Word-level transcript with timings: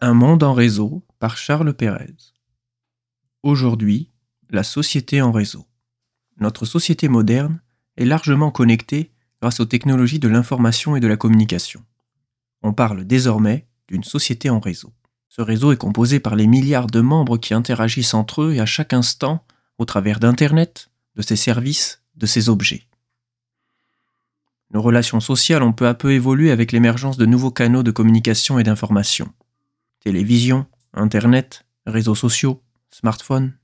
Un 0.00 0.14
monde 0.14 0.44
en 0.44 0.52
réseau 0.52 1.02
par 1.18 1.36
Charles 1.36 1.74
Pérez. 1.74 2.14
Aujourd'hui, 3.42 4.12
la 4.48 4.62
société 4.62 5.20
en 5.20 5.32
réseau. 5.32 5.66
Notre 6.38 6.66
société 6.66 7.08
moderne 7.08 7.60
est 7.96 8.04
largement 8.04 8.52
connectée 8.52 9.10
grâce 9.42 9.58
aux 9.58 9.64
technologies 9.64 10.20
de 10.20 10.28
l'information 10.28 10.94
et 10.94 11.00
de 11.00 11.08
la 11.08 11.16
communication. 11.16 11.82
On 12.62 12.72
parle 12.72 13.06
désormais 13.06 13.66
d'une 13.88 14.04
société 14.04 14.50
en 14.50 14.60
réseau. 14.60 14.92
Ce 15.28 15.42
réseau 15.42 15.72
est 15.72 15.76
composé 15.76 16.20
par 16.20 16.36
les 16.36 16.46
milliards 16.46 16.86
de 16.86 17.00
membres 17.00 17.36
qui 17.36 17.52
interagissent 17.52 18.14
entre 18.14 18.42
eux 18.42 18.54
et 18.54 18.60
à 18.60 18.66
chaque 18.66 18.92
instant 18.92 19.44
au 19.78 19.84
travers 19.84 20.20
d'Internet, 20.20 20.92
de 21.16 21.22
ses 21.22 21.36
services, 21.36 22.04
de 22.14 22.26
ses 22.26 22.48
objets. 22.48 22.86
Nos 24.72 24.80
relations 24.80 25.18
sociales 25.18 25.64
ont 25.64 25.72
peu 25.72 25.88
à 25.88 25.94
peu 25.94 26.12
évolué 26.12 26.52
avec 26.52 26.70
l'émergence 26.70 27.16
de 27.16 27.26
nouveaux 27.26 27.50
canaux 27.50 27.82
de 27.82 27.90
communication 27.90 28.60
et 28.60 28.64
d'information 28.64 29.32
télévision, 30.00 30.66
Internet, 30.94 31.66
réseaux 31.86 32.14
sociaux, 32.14 32.62
smartphones, 32.90 33.54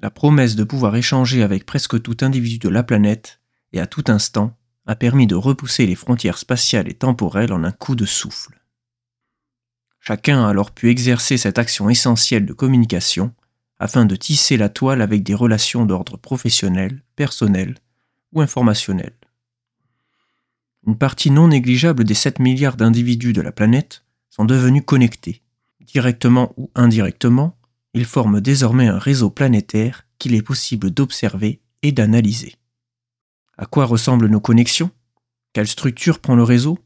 la 0.00 0.10
promesse 0.10 0.56
de 0.56 0.64
pouvoir 0.64 0.96
échanger 0.96 1.42
avec 1.42 1.66
presque 1.66 2.00
tout 2.00 2.16
individu 2.22 2.58
de 2.58 2.68
la 2.68 2.82
planète 2.82 3.40
et 3.72 3.80
à 3.80 3.86
tout 3.86 4.04
instant 4.08 4.56
a 4.86 4.96
permis 4.96 5.26
de 5.26 5.34
repousser 5.34 5.86
les 5.86 5.94
frontières 5.94 6.38
spatiales 6.38 6.88
et 6.88 6.94
temporelles 6.94 7.52
en 7.52 7.64
un 7.64 7.72
coup 7.72 7.94
de 7.94 8.06
souffle. 8.06 8.60
Chacun 10.00 10.44
a 10.44 10.48
alors 10.48 10.70
pu 10.70 10.88
exercer 10.88 11.36
cette 11.36 11.58
action 11.58 11.90
essentielle 11.90 12.46
de 12.46 12.54
communication 12.54 13.34
afin 13.78 14.06
de 14.06 14.16
tisser 14.16 14.56
la 14.56 14.68
toile 14.68 15.02
avec 15.02 15.22
des 15.22 15.34
relations 15.34 15.84
d'ordre 15.84 16.16
professionnel, 16.16 17.02
personnel 17.16 17.76
ou 18.32 18.40
informationnel. 18.40 19.12
Une 20.86 20.96
partie 20.96 21.30
non 21.30 21.48
négligeable 21.48 22.04
des 22.04 22.14
7 22.14 22.38
milliards 22.38 22.76
d'individus 22.76 23.34
de 23.34 23.42
la 23.42 23.52
planète 23.52 24.04
sont 24.30 24.46
devenus 24.46 24.84
connectés, 24.86 25.42
directement 25.92 26.52
ou 26.56 26.70
indirectement, 26.74 27.56
ils 27.94 28.04
forment 28.04 28.40
désormais 28.40 28.86
un 28.86 28.98
réseau 28.98 29.30
planétaire 29.30 30.06
qu'il 30.18 30.34
est 30.34 30.42
possible 30.42 30.90
d'observer 30.90 31.60
et 31.82 31.92
d'analyser. 31.92 32.54
À 33.58 33.66
quoi 33.66 33.84
ressemblent 33.84 34.28
nos 34.28 34.40
connexions? 34.40 34.90
Quelle 35.52 35.66
structure 35.66 36.20
prend 36.20 36.36
le 36.36 36.44
réseau? 36.44 36.78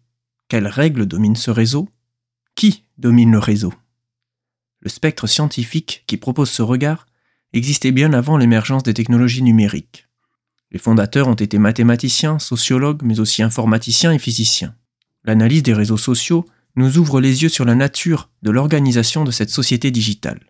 Quelles 0.49 0.67
règles 0.67 1.07
dominent 1.07 1.37
ce 1.37 1.51
réseau? 1.51 1.89
Qui 2.55 2.85
domine 2.99 3.33
le 3.33 3.39
réseau? 3.39 3.73
Le 4.81 4.89
spectre 4.89 5.27
scientifique 5.27 6.05
qui 6.07 6.17
propose 6.17 6.51
ce 6.51 6.63
regard 6.63 7.07
existait 7.53 7.93
bien 7.93 8.13
avant 8.13 8.37
l'émergence 8.37 8.83
des 8.83 8.95
technologies 8.95 9.43
numériques. 9.43 10.09
Les 10.71 10.79
fondateurs 10.79 11.29
ont 11.29 11.35
été 11.35 11.59
mathématiciens, 11.59 12.39
sociologues, 12.39 13.03
mais 13.03 13.21
aussi 13.21 13.43
informaticiens 13.43 14.13
et 14.13 14.19
physiciens. 14.19 14.75
L'analyse 15.23 15.63
des 15.63 15.73
réseaux 15.73 15.97
sociaux 15.97 16.45
nous 16.77 16.99
ouvre 16.99 17.21
les 17.21 17.43
yeux 17.43 17.49
sur 17.49 17.65
la 17.65 17.75
nature 17.75 18.31
de 18.43 18.51
l'organisation 18.51 19.25
de 19.25 19.31
cette 19.31 19.51
société 19.51 19.91
digitale. 19.91 20.41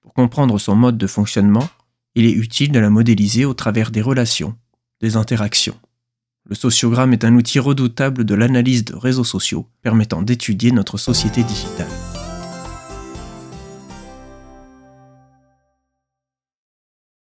Pour 0.00 0.12
comprendre 0.14 0.58
son 0.58 0.74
mode 0.74 0.98
de 0.98 1.06
fonctionnement, 1.06 1.68
il 2.14 2.24
est 2.26 2.32
utile 2.32 2.72
de 2.72 2.78
la 2.78 2.90
modéliser 2.90 3.44
au 3.44 3.54
travers 3.54 3.90
des 3.90 4.02
relations, 4.02 4.56
des 5.00 5.16
interactions. 5.16 5.78
Le 6.48 6.54
sociogramme 6.54 7.12
est 7.12 7.24
un 7.24 7.34
outil 7.34 7.58
redoutable 7.58 8.24
de 8.24 8.34
l'analyse 8.34 8.84
de 8.84 8.94
réseaux 8.94 9.24
sociaux 9.24 9.66
permettant 9.82 10.22
d'étudier 10.22 10.70
notre 10.70 10.96
société 10.96 11.42
digitale. 11.42 12.15